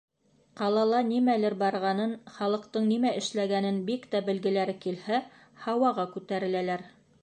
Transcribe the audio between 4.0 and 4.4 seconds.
тә